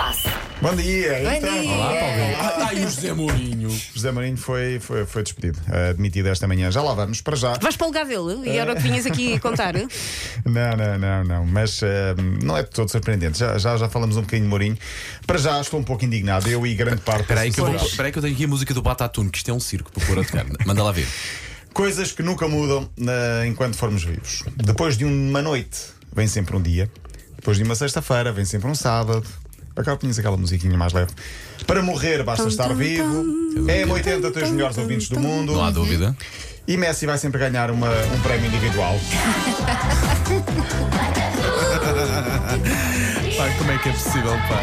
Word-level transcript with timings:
passe. 0.00 0.28
Bom 0.62 0.74
dia. 0.74 1.20
Bom 1.22 1.32
então. 1.32 1.60
dia. 1.60 1.70
Olá, 1.72 1.94
Paulinho. 1.94 2.36
Ah, 2.40 2.74
e 2.74 2.78
o 2.78 2.88
José 2.88 3.12
Mourinho. 3.12 3.80
José 3.94 4.12
Marinho 4.12 4.36
foi, 4.38 4.80
foi, 4.80 5.04
foi 5.04 5.22
despedido, 5.22 5.58
admitido 5.90 6.28
esta 6.28 6.46
manhã. 6.48 6.70
Já 6.70 6.82
lá 6.82 6.94
vamos, 6.94 7.20
para 7.20 7.36
já. 7.36 7.58
Vais 7.60 7.76
para 7.76 7.84
o 7.84 7.88
lugar 7.88 8.06
dele 8.06 8.48
e 8.48 8.56
era 8.56 8.72
o 8.72 8.76
que 8.76 8.82
vinhas 8.82 9.04
aqui 9.04 9.38
contar. 9.38 9.74
Não, 10.44 10.76
não, 10.76 10.98
não, 10.98 11.24
não. 11.24 11.46
Mas 11.46 11.82
eh, 11.82 12.14
não 12.42 12.56
é 12.56 12.62
de 12.62 12.70
todo 12.70 12.90
surpreendente. 12.90 13.38
Já, 13.38 13.58
já, 13.58 13.76
já 13.76 13.88
falamos 13.88 14.16
um 14.16 14.22
bocadinho 14.22 14.44
de 14.44 14.48
Mourinho. 14.48 14.78
Para 15.26 15.38
já 15.38 15.60
estou 15.60 15.78
um 15.78 15.82
pouco 15.84 16.04
indignado, 16.04 16.48
eu 16.48 16.66
e 16.66 16.74
grande 16.74 17.02
parte 17.02 17.22
Espera 17.22 17.40
aí, 17.42 17.52
que 17.52 17.60
eu, 17.60 17.66
vou- 17.66 17.74
espera 17.76 18.08
aí 18.08 18.12
que 18.12 18.18
eu 18.18 18.22
tenho 18.22 18.34
aqui 18.34 18.44
a 18.44 18.48
música 18.48 18.72
do 18.74 18.82
Batatune, 18.82 19.30
que 19.30 19.38
isto 19.38 19.50
é 19.50 19.54
um 19.54 19.60
circo 19.60 19.92
para 19.92 20.04
pôr 20.06 20.18
a 20.18 20.24
tocar. 20.24 20.46
Manda 20.66 20.82
lá 20.82 20.92
ver. 20.92 21.06
Coisas 21.74 22.10
que 22.12 22.22
nunca 22.22 22.48
mudam 22.48 22.88
eh, 23.00 23.46
enquanto 23.46 23.76
formos 23.76 24.02
vivos. 24.02 24.44
Depois 24.56 24.96
de 24.96 25.04
uma 25.04 25.42
noite, 25.42 25.78
vem 26.12 26.26
sempre 26.26 26.56
um 26.56 26.62
dia. 26.62 26.90
Depois 27.36 27.56
de 27.56 27.62
uma 27.62 27.74
sexta-feira, 27.74 28.32
vem 28.32 28.44
sempre 28.44 28.68
um 28.68 28.74
sábado. 28.74 29.26
Acaba 29.80 29.96
tinhas 29.98 30.18
aquela 30.18 30.36
musiquinha 30.36 30.76
mais 30.76 30.92
leve. 30.92 31.10
Para 31.66 31.82
morrer, 31.82 32.22
basta 32.22 32.46
estar 32.48 32.72
vivo. 32.74 33.24
É 33.68 33.84
M80, 33.84 34.32
tem 34.32 34.42
os 34.44 34.50
melhores 34.50 34.78
ouvintes 34.78 35.08
do 35.08 35.18
mundo. 35.20 35.52
Não 35.52 35.64
há 35.64 35.70
dúvida. 35.70 36.16
E 36.68 36.76
Messi 36.76 37.06
vai 37.06 37.18
sempre 37.18 37.38
ganhar 37.40 37.70
uma- 37.70 37.90
um 37.90 38.20
prémio 38.20 38.46
individual. 38.46 38.98
Pai, 43.36 43.54
como 43.58 43.70
é 43.70 43.78
que 43.78 43.88
é 43.88 43.92
possível, 43.92 44.32
pá? 44.48 44.62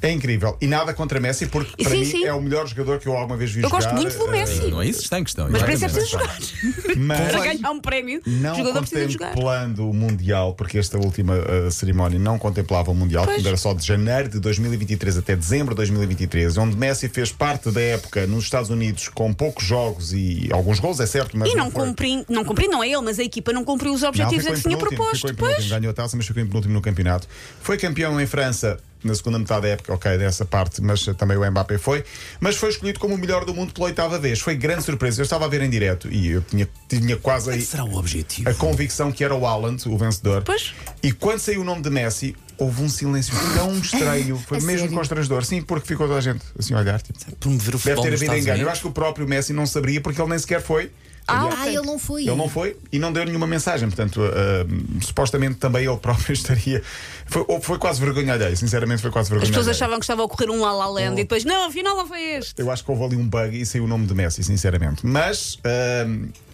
É 0.00 0.10
incrível. 0.12 0.56
E 0.60 0.66
nada 0.66 0.94
contra 0.94 1.18
Messi, 1.20 1.46
porque 1.46 1.72
E 1.78 1.82
para 1.84 1.92
sim, 1.92 1.98
mim 2.00 2.04
sim. 2.04 2.24
é 2.24 2.32
o 2.32 2.40
melhor 2.40 2.66
jogador 2.66 2.98
que 2.98 3.06
eu 3.08 3.16
alguma 3.16 3.36
vez 3.36 3.50
vi 3.50 3.62
Eu 3.62 3.68
jogar. 3.68 3.82
gosto 3.82 3.94
muito 3.94 4.16
do 4.18 4.26
eh, 4.28 4.30
Messi. 4.30 4.66
Não 4.70 4.80
é 4.82 4.86
isso 4.86 4.98
que 5.00 5.04
está 5.04 5.18
em 5.18 5.24
questão. 5.24 5.48
Mas 5.50 5.62
para 5.62 5.72
isso 5.74 5.84
é 5.84 5.88
preciso 5.88 6.12
jogar. 6.12 6.38
Mas 6.96 7.30
Para 7.32 7.40
ganhar 7.44 7.70
um 7.70 7.80
prémio, 7.80 8.20
o 8.26 8.30
não 8.30 8.54
jogador 8.54 8.80
precisa 8.80 9.08
jogar. 9.08 9.28
contemplando 9.30 9.90
o 9.90 9.94
Mundial, 9.94 10.54
porque 10.54 10.78
esta 10.78 10.98
última 10.98 11.34
eh, 11.36 11.70
cerimónia 11.70 12.18
não 12.18 12.38
contemplava 12.38 12.90
o 12.90 12.94
Mundial, 12.94 13.24
Pois. 13.24 13.42
que 13.42 13.48
era 13.48 13.56
só 13.56 13.74
de 13.74 13.84
janeiro 13.84 14.28
de 14.28 14.38
2023 14.40 15.18
até 15.18 15.34
dezembro 15.36 15.74
de 15.74 15.76
2023, 15.78 16.56
onde 16.58 16.76
Messi 16.76 17.08
fez 17.08 17.32
parte 17.32 17.70
da 17.70 17.80
época 17.80 18.26
nos 18.26 18.44
Estados 18.44 18.70
Unidos 18.70 19.08
com 19.08 19.32
poucos 19.32 19.64
jogos 19.64 20.12
e 20.12 20.48
alguns 20.52 20.78
gols, 20.80 21.00
é 21.00 21.06
certo, 21.06 21.36
mas 21.36 21.50
E 21.50 21.54
não 21.56 21.70
foi- 21.70 21.86
cumpri, 21.86 22.24
não 22.28 22.44
cumpri, 22.44 22.68
não 22.68 22.82
é 22.82 22.88
ele, 22.88 23.02
mas 23.02 23.18
a 23.18 23.24
equipa 23.24 23.52
não 23.52 23.64
cumpriu 23.64 23.92
os 23.92 24.02
Não, 24.02 24.08
objetivos 24.10 24.44
ficou 24.44 24.52
a 24.52 24.56
que 24.56 24.62
tinha 24.62 24.76
proposto. 24.78 25.14
ficou 25.16 25.30
em 25.30 25.34
Pois. 25.34 25.48
penúltimo, 25.54 25.80
ganhou 25.80 25.90
a 25.90 25.94
taça, 25.94 26.16
mas 26.16 26.26
ficou 26.26 26.42
em 26.42 26.46
penúltimo 26.46 26.74
no 26.74 26.80
campeonato. 26.80 27.26
Foi 27.60 27.76
campeão 27.76 28.20
em 28.20 28.26
França 28.26 28.78
na 29.04 29.14
segunda 29.14 29.38
metade 29.38 29.62
da 29.62 29.68
época, 29.68 29.94
ok, 29.94 30.18
dessa 30.18 30.44
parte, 30.44 30.82
mas 30.82 31.04
também 31.16 31.36
o 31.36 31.50
Mbappé 31.50 31.78
foi. 31.78 32.04
Mas 32.40 32.56
foi 32.56 32.70
escolhido 32.70 32.98
como 32.98 33.14
o 33.14 33.18
melhor 33.18 33.44
do 33.44 33.54
mundo 33.54 33.72
pela 33.72 33.86
oitava 33.86 34.18
vez. 34.18 34.40
Foi 34.40 34.54
grande 34.56 34.82
surpresa. 34.82 35.20
Eu 35.20 35.24
estava 35.24 35.44
a 35.44 35.48
ver 35.48 35.62
em 35.62 35.70
direto 35.70 36.08
e 36.12 36.28
eu 36.28 36.42
tinha, 36.42 36.68
tinha 36.88 37.16
quase 37.16 37.50
aí 37.50 37.60
Será 37.62 37.84
o 37.84 37.96
objetivo? 37.96 38.48
a 38.48 38.54
convicção 38.54 39.12
que 39.12 39.22
era 39.22 39.34
o 39.34 39.46
Haaland, 39.46 39.82
o 39.88 39.96
vencedor. 39.96 40.42
Pois. 40.42 40.74
E 41.02 41.12
quando 41.12 41.38
saiu 41.38 41.60
o 41.60 41.64
nome 41.64 41.82
de 41.82 41.90
Messi, 41.90 42.34
houve 42.58 42.82
um 42.82 42.88
silêncio 42.88 43.34
tão 43.54 43.78
estranho. 43.78 44.36
Foi 44.46 44.60
mesmo 44.60 44.80
sério? 44.80 44.94
constrangedor. 44.96 45.44
Sim, 45.44 45.62
porque 45.62 45.86
ficou 45.86 46.06
toda 46.06 46.18
a 46.18 46.22
gente 46.22 46.40
assim 46.58 46.74
a 46.74 46.78
olhar. 46.78 47.00
Tipo, 47.00 47.18
Promover 47.36 47.76
o 47.76 47.78
deve 47.78 48.02
ter 48.02 48.12
havido 48.14 48.36
engano. 48.36 48.62
Eu 48.62 48.70
acho 48.70 48.82
que 48.82 48.88
o 48.88 48.92
próprio 48.92 49.26
Messi 49.28 49.52
não 49.52 49.66
saberia 49.66 50.00
porque 50.00 50.20
ele 50.20 50.28
nem 50.30 50.38
sequer 50.38 50.60
foi. 50.60 50.90
Ah, 51.30 51.44
ok. 51.44 51.68
ele 51.76 51.82
não 51.82 51.98
foi. 51.98 52.22
ele 52.22 52.34
não 52.36 52.48
foi 52.48 52.74
e 52.90 52.98
não 52.98 53.12
deu 53.12 53.22
nenhuma 53.22 53.46
mensagem, 53.46 53.86
portanto, 53.86 54.18
ah, 54.22 54.64
supostamente 55.04 55.56
também 55.56 55.84
ele 55.84 55.96
próprio 55.98 56.32
estaria. 56.34 56.82
Foi, 57.26 57.44
ou 57.46 57.60
foi 57.60 57.78
quase 57.78 58.00
vergonha 58.00 58.32
alheia, 58.32 58.56
sinceramente, 58.56 59.02
foi 59.02 59.10
quase 59.10 59.26
As 59.26 59.30
vergonha 59.30 59.48
pessoas 59.50 59.66
alheia. 59.68 59.76
achavam 59.76 59.98
que 59.98 60.04
estava 60.04 60.22
a 60.22 60.24
ocorrer 60.24 60.50
um 60.50 60.62
La 60.62 60.72
La 60.72 60.86
Land 60.88 61.20
e 61.20 61.24
depois, 61.24 61.44
não, 61.44 61.66
afinal 61.66 61.94
não 61.98 62.06
foi 62.08 62.22
este. 62.38 62.54
Eu 62.62 62.70
acho 62.70 62.82
que 62.82 62.90
houve 62.90 63.04
ali 63.04 63.16
um 63.16 63.28
bug 63.28 63.60
e 63.60 63.66
saiu 63.66 63.84
o 63.84 63.86
nome 63.86 64.06
de 64.06 64.14
Messi, 64.14 64.42
sinceramente. 64.42 65.04
Mas, 65.04 65.58
ah, 65.64 66.06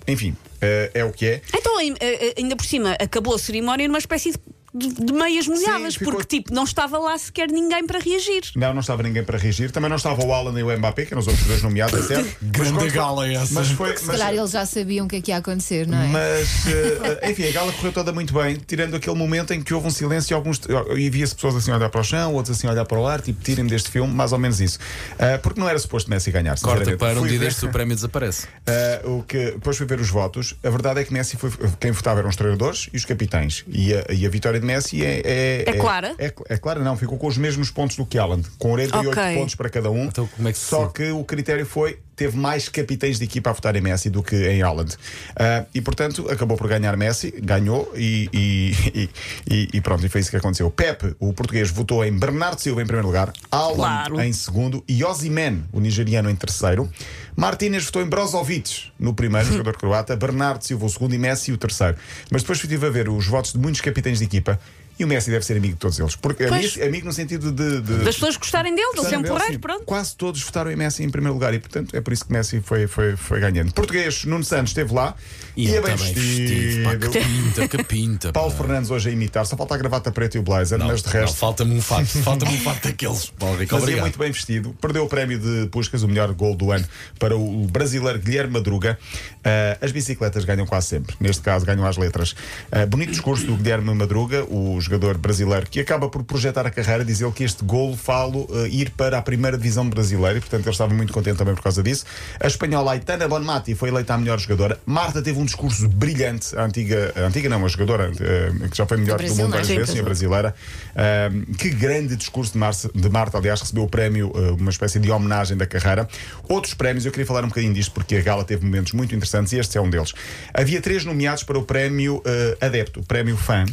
enfim, 0.08 0.36
ah, 0.60 0.90
é 0.92 1.04
o 1.04 1.12
que 1.12 1.26
é. 1.26 1.42
Então, 1.54 1.78
ai- 1.78 1.94
ainda 2.36 2.56
por 2.56 2.66
cima, 2.66 2.96
acabou 3.00 3.36
a 3.36 3.38
cerimónia 3.38 3.86
numa 3.86 3.98
espécie 3.98 4.32
de, 4.32 4.38
de- 4.74 4.92
de 5.06 5.12
meias 5.12 5.46
molhadas, 5.46 5.94
ficou- 5.94 6.12
porque 6.14 6.38
tipo, 6.38 6.52
não 6.54 6.64
estava 6.64 6.98
lá 6.98 7.16
sequer 7.16 7.48
ninguém 7.50 7.86
para 7.86 7.98
reagir. 7.98 8.42
Não, 8.56 8.72
não 8.72 8.80
estava 8.80 9.02
ninguém 9.02 9.22
para 9.24 9.38
reagir. 9.38 9.70
Também 9.70 9.88
não 9.88 9.96
estava 9.96 10.24
o 10.24 10.32
Alan 10.32 10.52
nem 10.52 10.62
o 10.64 10.76
Mbappé, 10.78 11.04
que 11.06 11.12
eram 11.14 11.20
os 11.20 11.26
outros 11.28 11.46
dois 11.46 11.62
nomeados, 11.62 11.94
é 12.10 12.14
certo? 12.14 12.36
Grande 12.42 12.72
Mas 12.72 12.82
quando- 12.82 12.92
gala 12.92 13.28
essa. 13.28 13.54
Mas 13.54 13.68
foi. 13.70 13.96
Se 13.96 14.06
mas- 14.06 14.16
calhar 14.18 14.34
eles 14.34 14.50
já 14.50 14.66
sabiam 14.66 15.06
o 15.06 15.08
que 15.08 15.16
é 15.16 15.20
que 15.20 15.30
ia 15.30 15.36
acontecer, 15.36 15.86
não 15.86 15.98
é? 16.00 16.06
Mas, 16.08 16.66
eh, 16.66 17.30
enfim, 17.30 17.48
a 17.48 17.52
gala 17.52 17.72
correu 17.72 17.92
toda 17.92 18.12
muito 18.12 18.34
bem, 18.34 18.56
tirando 18.66 18.96
aquele 18.96 19.16
momento 19.16 19.52
em 19.52 19.62
que 19.62 19.72
houve 19.72 19.86
um 19.86 19.90
silêncio 19.90 20.32
e 20.32 20.34
alguns. 20.34 20.60
E 20.96 21.08
via-se 21.10 21.34
pessoas 21.34 21.54
assim 21.56 21.70
a 21.70 21.76
olhar 21.76 21.88
para 21.88 22.00
o 22.00 22.04
chão, 22.04 22.34
outros 22.34 22.56
assim 22.56 22.66
a 22.66 22.70
olhar 22.72 22.84
para 22.84 22.98
o 22.98 23.06
ar, 23.06 23.20
tipo, 23.20 23.42
tirem-me 23.42 23.70
deste 23.70 23.90
filme, 23.90 24.12
mais 24.12 24.32
ou 24.32 24.38
menos 24.38 24.60
isso. 24.60 24.78
Ah, 25.18 25.38
porque 25.38 25.60
não 25.60 25.68
era 25.68 25.78
suposto 25.78 26.10
Messi 26.10 26.30
ganhar. 26.30 26.58
Corta 26.58 26.84
sinceramente. 26.84 26.98
para 26.98 27.14
um 27.14 27.20
Fui 27.20 27.28
dia 27.28 27.38
ver- 27.38 27.44
destes 27.46 27.62
o 27.62 27.68
prémio 27.68 27.94
desaparece. 27.94 28.46
Ah, 28.66 29.00
o 29.08 29.22
que, 29.22 29.52
depois 29.52 29.76
fui 29.76 29.86
ver 29.86 30.00
os 30.00 30.08
votos. 30.10 30.54
A 30.64 30.70
verdade 30.70 31.00
é 31.00 31.04
que 31.04 31.12
Messi 31.12 31.36
foi. 31.36 31.50
Quem 31.80 31.90
votava 31.92 32.18
eram 32.20 32.28
os 32.28 32.36
treinadores 32.36 32.88
e 32.92 32.96
os 32.96 33.04
capitães. 33.04 33.64
E 33.68 33.94
a, 33.94 34.04
e 34.12 34.26
a 34.26 34.28
vitória 34.28 34.58
de 34.60 34.63
Messi 34.64 35.04
é. 35.04 35.22
É, 35.24 35.64
É 35.68 35.72
clara? 35.74 36.14
É, 36.18 36.32
é 36.48 36.56
clara, 36.56 36.80
não. 36.80 36.96
Ficou 36.96 37.16
com 37.18 37.26
os 37.26 37.36
mesmos 37.38 37.70
pontos 37.70 37.96
do 37.96 38.04
que 38.06 38.18
Alan, 38.18 38.40
com 38.58 38.70
48 38.70 39.08
Ok. 39.10 39.34
pontos 39.36 39.54
para 39.54 39.68
cada 39.70 39.90
um. 39.90 40.04
Então, 40.06 40.26
como 40.34 40.48
é 40.48 40.52
que 40.52 40.58
se- 40.58 40.64
Só 40.66 40.86
que 40.86 41.10
o 41.10 41.24
critério 41.24 41.64
foi. 41.66 41.98
Teve 42.16 42.36
mais 42.36 42.68
capitães 42.68 43.18
de 43.18 43.24
equipa 43.24 43.50
a 43.50 43.52
votar 43.52 43.74
em 43.74 43.80
Messi 43.80 44.08
do 44.08 44.22
que 44.22 44.36
em 44.36 44.62
Haaland. 44.62 44.94
Ah, 45.34 45.64
e 45.74 45.80
portanto 45.80 46.30
acabou 46.30 46.56
por 46.56 46.68
ganhar 46.68 46.96
Messi, 46.96 47.34
ganhou 47.42 47.92
e, 47.96 48.28
e, 48.32 48.72
e- 48.94 49.10
e- 49.50 49.68
e 49.74 49.80
pronto, 49.80 50.06
e 50.06 50.08
foi 50.08 50.20
isso 50.20 50.30
que 50.30 50.36
aconteceu. 50.36 50.70
Pepe, 50.70 51.16
o 51.18 51.32
português, 51.32 51.70
votou 51.72 52.04
em 52.04 52.16
Bernardo 52.16 52.60
Silva 52.60 52.82
em 52.82 52.86
primeiro 52.86 53.08
lugar, 53.08 53.32
Haaland 53.50 53.74
Claro. 53.76 54.20
em 54.20 54.32
segundo 54.32 54.84
e 54.86 55.02
Ozyman, 55.02 55.64
o 55.72 55.80
nigeriano, 55.80 56.30
em 56.30 56.36
terceiro. 56.36 56.88
Martínez 57.36 57.84
votou 57.84 58.02
em 58.02 58.06
Brozovic 58.06 58.92
no 58.98 59.12
primeiro, 59.14 59.48
jogador 59.52 59.76
croata, 59.76 60.16
Bernardo 60.16 60.62
Silva 60.62 60.86
o 60.86 60.88
segundo 60.88 61.14
e 61.14 61.18
Messi 61.18 61.52
o 61.52 61.58
terceiro. 61.58 61.96
Mas 62.30 62.42
depois 62.42 62.58
estive 62.58 62.86
a 62.86 62.90
ver 62.90 63.08
os 63.08 63.26
votos 63.26 63.52
de 63.52 63.58
muitos 63.58 63.80
capitães 63.80 64.18
de 64.18 64.24
equipa 64.24 64.58
e 64.98 65.04
o 65.04 65.08
Messi 65.08 65.30
deve 65.30 65.44
ser 65.44 65.56
amigo 65.56 65.74
de 65.74 65.80
todos 65.80 65.98
eles. 65.98 66.14
Porque 66.16 66.46
Pois. 66.46 66.74
amigo, 66.74 66.84
amigo 66.88 67.06
no 67.06 67.12
sentido 67.12 67.50
de. 67.50 67.80
de 67.80 68.04
Das 68.04 68.14
pessoas 68.14 68.36
gostarem 68.36 68.74
dele, 68.74 68.88
ele 68.96 69.08
ser 69.08 69.18
um 69.18 69.22
porreiro, 69.22 69.58
pronto. 69.58 69.84
Quase 69.84 70.14
todos 70.16 70.42
votaram 70.42 70.70
em 70.70 70.76
Messi 70.76 71.02
em 71.02 71.10
primeiro 71.10 71.34
lugar 71.34 71.52
e, 71.54 71.58
portanto, 71.58 71.96
é 71.96 72.00
por 72.00 72.12
isso 72.12 72.24
que 72.24 72.32
Messi 72.32 72.60
foi, 72.60 72.86
foi, 72.86 73.16
foi 73.16 73.40
ganhando. 73.40 73.72
Português, 73.72 74.24
Nuno 74.24 74.44
Santos 74.44 74.70
esteve 74.70 74.92
lá 74.94 75.14
e, 75.56 75.66
ele 75.66 75.76
é 75.76 75.80
bem 75.80 75.94
está 75.94 76.04
vestido. 76.06 76.84
Pá, 76.84 76.96
que 76.96 77.08
pinta, 77.18 77.68
que 77.68 77.84
pinta. 77.84 78.32
Paulo 78.32 78.50
pá. 78.50 78.56
Fernandes 78.58 78.90
hoje 78.90 79.08
a 79.08 79.12
imitar, 79.12 79.44
só 79.46 79.56
falta 79.56 79.74
a 79.74 79.78
gravata 79.78 80.12
preta 80.12 80.36
e 80.36 80.40
o 80.40 80.42
blazer, 80.42 80.78
Não, 80.78 80.86
mas 80.86 81.02
de 81.02 81.08
resto. 81.08 81.36
falta-me 81.36 81.74
um 81.74 81.82
fato. 81.82 82.04
Falta-me 82.24 82.54
um 82.54 82.60
fato 82.60 82.84
daqueles. 82.84 83.30
Paulo 83.38 83.56
Rico, 83.58 83.74
Mas 83.74 83.88
é 83.88 84.00
muito 84.00 84.18
bem 84.18 84.30
vestido. 84.30 84.74
Perdeu 84.80 85.04
o 85.04 85.08
prémio 85.08 85.38
de 85.38 85.66
Puscas, 85.70 86.02
o 86.02 86.08
melhor 86.08 86.32
gol 86.32 86.54
do 86.54 86.70
ano, 86.72 86.86
para 87.18 87.36
o 87.36 87.66
brasileiro 87.66 88.18
Guilherme 88.18 88.52
Madruga. 88.54 88.98
Ah, 89.44 89.76
as 89.80 89.92
bicicletas 89.92 90.44
ganham 90.44 90.66
quase 90.66 90.86
sempre. 90.88 91.14
Neste 91.20 91.42
caso, 91.42 91.66
ganham 91.66 91.86
as 91.86 91.96
letras. 91.96 92.34
Ah, 92.70 92.86
bonito 92.86 93.10
discurso 93.10 93.44
do 93.46 93.56
Guilherme 93.56 93.92
Madruga, 93.94 94.44
o 94.44 94.80
jogador 94.84 95.18
brasileiro, 95.18 95.66
que 95.68 95.80
acaba 95.80 96.08
por 96.08 96.22
projetar 96.22 96.66
a 96.66 96.70
carreira. 96.70 97.04
Diz 97.04 97.20
ele 97.20 97.32
que 97.32 97.44
este 97.44 97.64
golo 97.64 97.96
falo 97.96 98.46
ah, 98.50 98.68
ir 98.68 98.90
para 98.90 99.18
a 99.18 99.22
primeira 99.22 99.56
divisão 99.56 99.88
brasileira 99.88 100.38
e, 100.38 100.40
portanto, 100.40 100.62
ele 100.62 100.70
estava 100.70 100.94
muito 100.94 101.12
contente 101.12 101.36
também 101.36 101.54
por 101.54 101.62
causa 101.62 101.82
disso. 101.82 102.04
A 102.40 102.46
espanhola 102.46 102.92
Aitana 102.92 103.26
Bonmati 103.26 103.74
foi 103.74 103.88
eleita 103.88 104.14
a 104.14 104.18
melhor 104.18 104.38
jogadora. 104.38 104.78
Marta 104.86 105.22
teve 105.22 105.38
um 105.38 105.44
discurso 105.44 105.88
brilhante. 105.88 106.56
A 106.56 106.64
antiga, 106.64 107.12
a 107.16 107.20
antiga 107.20 107.48
não, 107.48 107.64
a 107.64 107.68
jogadora, 107.68 108.10
ah, 108.10 108.68
que 108.68 108.76
já 108.76 108.86
foi 108.86 108.96
melhor 108.98 109.18
Do 109.18 109.26
do 109.26 109.34
mundo 109.34 109.50
várias 109.50 109.68
vezes, 109.68 109.90
sim, 109.90 110.00
a 110.00 110.02
brasileira. 110.02 110.54
Ahm, 110.94 111.54
que 111.56 111.70
grande 111.70 112.16
discurso 112.16 112.52
de, 112.52 113.00
de 113.00 113.08
Marta, 113.08 113.38
aliás, 113.38 113.60
recebeu 113.60 113.84
o 113.84 113.88
prémio, 113.88 114.32
ah, 114.34 114.52
uma 114.52 114.70
espécie 114.70 114.98
de 114.98 115.10
homenagem 115.10 115.56
da 115.56 115.66
carreira. 115.66 116.08
Outros 116.48 116.74
prémios, 116.74 117.06
eu 117.06 117.12
queria 117.12 117.26
falar 117.26 117.44
um 117.44 117.48
bocadinho 117.48 117.72
disto 117.72 117.92
porque 117.92 118.16
a 118.16 118.22
gala 118.22 118.44
teve 118.44 118.64
momentos 118.64 118.92
muito 118.92 119.14
interessantes 119.14 119.52
e 119.52 119.58
este 119.58 119.78
é 119.78 119.80
um 119.80 119.88
deles. 119.88 120.12
Havia 120.52 120.80
três 120.80 121.04
nomeados 121.04 121.42
para 121.42 121.58
o 121.58 121.62
prémio 121.62 122.22
Adepto, 122.60 123.00
o 123.00 123.04
prémio 123.04 123.36
Fã. 123.36 123.64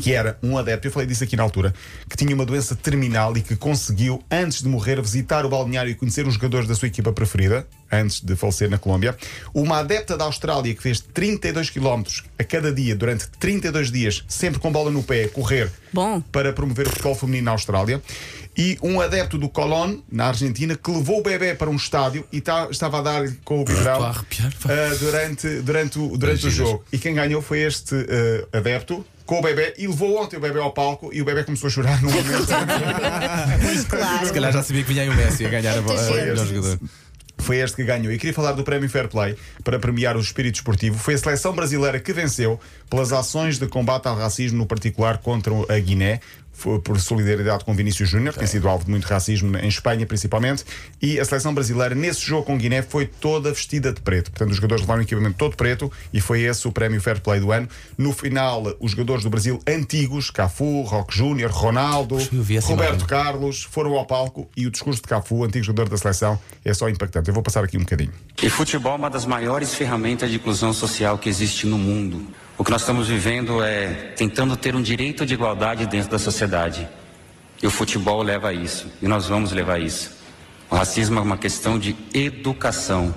Que 0.00 0.12
era 0.12 0.38
um 0.42 0.58
adepto, 0.58 0.88
eu 0.88 0.92
falei 0.92 1.06
disso 1.06 1.24
aqui 1.24 1.36
na 1.36 1.42
altura, 1.42 1.72
que 2.08 2.16
tinha 2.16 2.34
uma 2.34 2.44
doença 2.44 2.74
terminal 2.74 3.36
e 3.36 3.40
que 3.40 3.56
conseguiu, 3.56 4.22
antes 4.30 4.62
de 4.62 4.68
morrer, 4.68 5.00
visitar 5.00 5.46
o 5.46 5.48
balneário 5.48 5.90
e 5.90 5.94
conhecer 5.94 6.26
os 6.26 6.34
jogadores 6.34 6.68
da 6.68 6.74
sua 6.74 6.88
equipa 6.88 7.12
preferida, 7.12 7.66
antes 7.90 8.20
de 8.20 8.34
falecer 8.34 8.68
na 8.68 8.78
Colômbia. 8.78 9.16
Uma 9.54 9.78
adepta 9.78 10.16
da 10.16 10.24
Austrália 10.24 10.74
que 10.74 10.82
fez 10.82 11.00
32 11.00 11.70
km 11.70 12.02
a 12.38 12.44
cada 12.44 12.72
dia, 12.72 12.96
durante 12.96 13.28
32 13.38 13.90
dias, 13.90 14.24
sempre 14.28 14.58
com 14.58 14.72
bola 14.72 14.90
no 14.90 15.02
pé, 15.02 15.24
a 15.24 15.28
correr 15.28 15.70
Bom. 15.92 16.20
para 16.20 16.52
promover 16.52 16.86
o 16.86 16.90
futebol 16.90 17.14
feminino 17.14 17.44
na 17.46 17.50
Austrália. 17.52 18.02
E 18.58 18.78
um 18.82 19.00
adepto 19.02 19.36
do 19.36 19.50
Colón, 19.50 19.98
na 20.10 20.28
Argentina, 20.28 20.74
que 20.74 20.90
levou 20.90 21.20
o 21.20 21.22
bebê 21.22 21.54
para 21.54 21.68
um 21.68 21.76
estádio 21.76 22.26
e 22.32 22.40
tá- 22.40 22.68
estava 22.70 23.00
a 23.00 23.02
dar 23.02 23.32
com 23.44 23.60
o 23.60 23.64
biberão 23.64 24.02
ah, 24.02 24.94
durante, 24.98 25.60
durante, 25.60 25.98
o, 25.98 26.16
durante 26.16 26.46
o 26.46 26.50
jogo. 26.50 26.84
E 26.90 26.96
quem 26.98 27.14
ganhou 27.14 27.42
foi 27.42 27.60
este 27.60 27.94
ah, 28.52 28.56
adepto. 28.56 29.04
Com 29.26 29.40
o 29.40 29.42
bebê 29.42 29.74
e 29.76 29.86
levou 29.88 30.22
ontem 30.22 30.36
o 30.36 30.40
bebê 30.40 30.60
ao 30.60 30.72
palco 30.72 31.10
e 31.12 31.20
o 31.20 31.24
bebê 31.24 31.42
começou 31.44 31.66
a 31.66 31.70
chorar 31.70 32.00
no 32.00 32.08
momento. 32.10 32.46
Pois 33.60 33.84
claro. 33.84 34.26
Se 34.26 34.32
calhar 34.32 34.52
já 34.52 34.62
sabia 34.62 34.82
que 34.82 34.88
vinha 34.88 35.02
aí 35.02 35.08
o 35.08 35.14
Messi 35.14 35.44
a 35.44 35.48
ganhar 35.48 35.74
a, 35.74 35.78
a, 35.78 35.82
Muita 35.82 36.00
a 36.00 36.14
melhor 36.14 36.36
gente. 36.46 36.54
jogador. 36.54 36.78
Foi 37.38 37.58
este 37.58 37.76
que 37.76 37.84
ganhou. 37.84 38.12
E 38.12 38.18
queria 38.18 38.32
falar 38.32 38.52
do 38.52 38.64
Prémio 38.64 38.88
Fair 38.88 39.08
Play 39.08 39.36
para 39.62 39.78
premiar 39.78 40.16
o 40.16 40.20
espírito 40.20 40.54
esportivo. 40.56 40.98
Foi 40.98 41.14
a 41.14 41.18
seleção 41.18 41.52
brasileira 41.52 42.00
que 42.00 42.12
venceu 42.12 42.58
pelas 42.88 43.12
ações 43.12 43.58
de 43.58 43.66
combate 43.66 44.06
ao 44.06 44.16
racismo, 44.16 44.58
no 44.58 44.66
particular 44.66 45.18
contra 45.18 45.52
a 45.68 45.78
Guiné. 45.78 46.20
Foi 46.56 46.80
por 46.80 46.98
solidariedade 46.98 47.64
com 47.64 47.74
Vinícius 47.74 48.08
Júnior, 48.08 48.32
que 48.32 48.38
tem 48.38 48.48
sido 48.48 48.68
alvo 48.68 48.84
de 48.84 48.90
muito 48.90 49.04
racismo 49.04 49.56
em 49.58 49.68
Espanha, 49.68 50.06
principalmente. 50.06 50.64
E 51.00 51.20
a 51.20 51.24
seleção 51.24 51.52
brasileira, 51.52 51.94
nesse 51.94 52.22
jogo 52.22 52.44
com 52.44 52.56
Guiné, 52.56 52.80
foi 52.82 53.06
toda 53.06 53.52
vestida 53.52 53.92
de 53.92 54.00
preto. 54.00 54.30
Portanto, 54.30 54.50
os 54.50 54.56
jogadores 54.56 54.80
levaram 54.82 55.00
um 55.00 55.02
equipamento 55.04 55.36
todo 55.36 55.54
preto 55.54 55.92
e 56.12 56.20
foi 56.20 56.42
esse 56.42 56.66
o 56.66 56.72
prémio 56.72 57.00
Fair 57.00 57.20
Play 57.20 57.40
do 57.40 57.52
ano. 57.52 57.68
No 57.98 58.12
final, 58.12 58.74
os 58.80 58.92
jogadores 58.92 59.22
do 59.22 59.30
Brasil 59.30 59.60
antigos, 59.66 60.30
Cafu, 60.30 60.82
Roque 60.82 61.16
Júnior, 61.16 61.50
Ronaldo, 61.50 62.16
Roberto 62.16 62.70
imagem. 62.70 63.06
Carlos, 63.06 63.62
foram 63.62 63.94
ao 63.94 64.06
palco 64.06 64.48
e 64.56 64.66
o 64.66 64.70
discurso 64.70 65.02
de 65.02 65.08
Cafu, 65.08 65.44
antigo 65.44 65.64
jogador 65.64 65.90
da 65.90 65.98
seleção, 65.98 66.38
é 66.64 66.72
só 66.72 66.88
impactante. 66.88 67.28
Eu 67.28 67.34
vou 67.34 67.42
passar 67.42 67.62
aqui 67.62 67.76
um 67.76 67.80
bocadinho. 67.80 68.12
E 68.42 68.48
futebol 68.48 68.92
é 68.92 68.96
uma 68.96 69.10
das 69.10 69.26
maiores 69.26 69.74
ferramentas 69.74 70.30
de 70.30 70.36
inclusão 70.36 70.72
social 70.72 71.18
que 71.18 71.28
existe 71.28 71.66
no 71.66 71.76
mundo. 71.76 72.26
O 72.58 72.64
que 72.64 72.70
nós 72.70 72.80
estamos 72.80 73.08
vivendo 73.08 73.62
é 73.62 73.88
tentando 74.16 74.56
ter 74.56 74.74
um 74.74 74.80
direito 74.80 75.26
de 75.26 75.34
igualdade 75.34 75.86
dentro 75.86 76.10
da 76.10 76.18
sociedade. 76.18 76.88
E 77.62 77.66
o 77.66 77.70
futebol 77.70 78.22
leva 78.22 78.48
a 78.48 78.52
isso. 78.52 78.90
E 79.02 79.06
nós 79.06 79.26
vamos 79.26 79.52
levar 79.52 79.74
a 79.74 79.78
isso. 79.78 80.16
O 80.70 80.74
racismo 80.74 81.18
é 81.18 81.22
uma 81.22 81.36
questão 81.36 81.78
de 81.78 81.94
educação. 82.14 83.14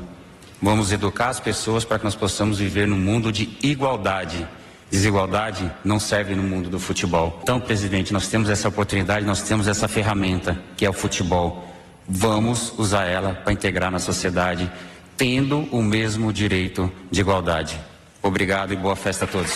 Vamos 0.62 0.92
educar 0.92 1.30
as 1.30 1.40
pessoas 1.40 1.86
para 1.86 1.98
que 1.98 2.04
nós 2.04 2.16
possamos 2.16 2.60
viver 2.60 2.86
num 2.86 2.98
mundo 2.98 3.32
de 3.32 3.58
igualdade. 3.64 4.46
Desigualdade 4.92 5.72
não 5.86 6.00
serve 6.02 6.36
no 6.36 6.44
mundo 6.44 6.70
do 6.70 6.80
futebol. 6.80 7.40
Então, 7.42 7.62
presidente, 7.62 8.12
nós 8.12 8.28
temos 8.28 8.50
essa 8.50 8.68
oportunidade, 8.68 9.26
nós 9.26 9.42
temos 9.42 9.70
essa 9.70 9.88
ferramenta 9.88 10.62
que 10.76 10.86
é 10.86 10.90
o 10.90 10.94
futebol. 10.94 11.66
Vamos 12.06 12.74
usar 12.78 13.06
ela 13.06 13.36
para 13.36 13.54
integrar 13.54 13.90
na 13.90 14.00
sociedade, 14.00 14.70
tendo 15.16 15.60
o 15.72 15.82
mesmo 15.82 16.34
direito 16.34 16.92
de 17.10 17.22
igualdade. 17.22 17.80
Obrigado 18.22 18.74
e 18.74 18.76
boa 18.76 18.96
festa 18.96 19.26
a 19.26 19.28
todos. 19.28 19.52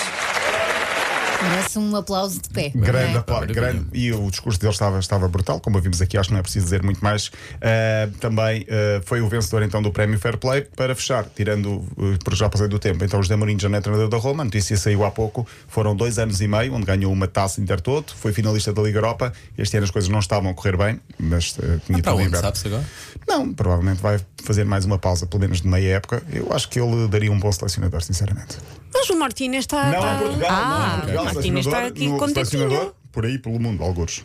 Merece 1.49 1.79
um 1.79 1.95
aplauso 1.95 2.41
de 2.41 2.49
pé. 2.49 2.71
não 2.73 2.81
Grande, 2.81 3.15
é? 3.15 3.17
apla- 3.17 3.33
Maravilha. 3.35 3.61
grande. 3.61 3.85
E 3.93 4.11
o 4.11 4.29
discurso 4.29 4.59
dele 4.59 4.71
estava, 4.73 4.99
estava 4.99 5.27
brutal, 5.27 5.59
como 5.59 5.79
vimos 5.79 6.01
aqui, 6.01 6.17
acho 6.17 6.29
que 6.29 6.33
não 6.33 6.39
é 6.39 6.43
preciso 6.43 6.65
dizer 6.65 6.81
muito 6.83 7.03
mais. 7.03 7.27
Uh, 7.27 8.11
também 8.19 8.61
uh, 8.63 9.01
foi 9.05 9.21
o 9.21 9.27
vencedor 9.27 9.63
então 9.63 9.81
do 9.81 9.91
Prémio 9.91 10.17
Fair 10.19 10.37
Play 10.37 10.61
para 10.75 10.95
fechar, 10.95 11.25
tirando, 11.35 11.67
uh, 11.97 12.17
porque 12.23 12.35
já 12.37 12.49
passei 12.49 12.67
do 12.67 12.79
tempo. 12.79 13.03
Então, 13.03 13.21
José 13.21 13.35
Mourinho 13.35 13.59
já 13.59 13.69
não 13.69 13.77
é 13.77 13.81
treinador 13.81 14.09
da 14.09 14.17
Roma, 14.17 14.43
a 14.43 14.45
notícia 14.45 14.75
saiu 14.77 15.03
há 15.03 15.11
pouco. 15.11 15.45
Foram 15.67 15.95
dois 15.95 16.17
anos 16.19 16.41
e 16.41 16.47
meio, 16.47 16.73
onde 16.73 16.85
ganhou 16.85 17.11
uma 17.11 17.27
taça 17.27 17.59
Intertoto, 17.61 18.15
foi 18.15 18.31
finalista 18.33 18.71
da 18.73 18.81
Liga 18.81 18.97
Europa. 18.99 19.31
Este 19.57 19.77
ano 19.77 19.83
as 19.85 19.91
coisas 19.91 20.09
não 20.09 20.19
estavam 20.19 20.49
a 20.51 20.53
correr 20.53 20.77
bem, 20.77 20.99
mas 21.19 21.55
uh, 21.57 21.79
tinha 21.85 22.01
Para 22.01 22.13
onde, 22.15 22.27
aberto. 22.27 22.41
sabe-se 22.43 22.67
agora? 22.67 22.83
Não, 23.27 23.53
provavelmente 23.53 24.01
vai 24.01 24.19
fazer 24.43 24.63
mais 24.65 24.85
uma 24.85 24.97
pausa, 24.97 25.25
pelo 25.25 25.41
menos 25.41 25.61
de 25.61 25.67
meia 25.67 25.95
época. 25.95 26.21
Eu 26.31 26.51
acho 26.53 26.67
que 26.69 26.79
ele 26.79 27.07
daria 27.07 27.31
um 27.31 27.39
bom 27.39 27.51
selecionador, 27.51 28.01
sinceramente. 28.01 28.57
Mas 29.03 29.09
o 29.09 29.19
Martínez 29.19 29.63
está. 29.63 29.85
Não 29.85 29.93
está- 29.99 30.13
em 30.15 30.17
Portugal, 30.19 30.49
ah, 30.51 30.65
não 30.65 30.87
em 30.87 30.99
Portugal. 30.99 31.21
o 31.21 31.25
Martínez 31.25 31.65
está 31.65 31.85
aqui 31.85 32.07
no- 32.07 32.95
por 33.11 33.25
aí 33.25 33.37
pelo 33.37 33.59
mundo, 33.59 33.83
algures. 33.83 34.23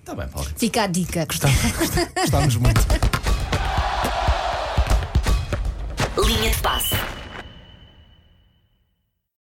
Está 0.00 0.14
bem, 0.14 0.28
Paulo. 0.28 0.48
Fica 0.56 0.82
a 0.82 0.86
dica. 0.86 1.26
Gostávamos 2.16 2.56
muito. 2.56 2.80
Linha 6.26 6.50
de 6.50 6.56
passe. 6.62 6.93